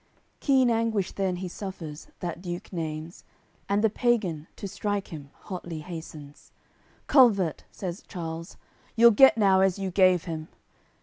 AOI. 0.01 0.03
CCXLIX 0.03 0.39
Keen 0.39 0.69
anguish 0.71 1.11
then 1.11 1.35
he 1.35 1.47
suffers, 1.47 2.07
that 2.21 2.41
Duke 2.41 2.71
Naimes, 2.73 3.23
And 3.69 3.83
the 3.83 3.89
pagan, 3.91 4.47
to 4.55 4.67
strike 4.67 5.09
him, 5.09 5.29
hotly 5.41 5.81
hastens. 5.81 6.51
"Culvert," 7.05 7.65
says 7.71 8.03
Charles, 8.07 8.57
"You'll 8.95 9.11
get 9.11 9.37
now 9.37 9.59
as 9.61 9.77
you 9.77 9.91
gave 9.91 10.23
him!" 10.23 10.47